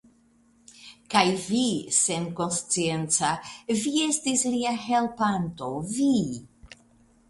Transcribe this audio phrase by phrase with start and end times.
[1.15, 1.61] Kaj vi,
[1.99, 3.31] senkonscienca,
[3.85, 6.15] vi estis lia helpanto, vi!